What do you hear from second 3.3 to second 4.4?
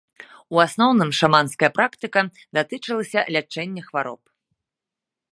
лячэння хвароб.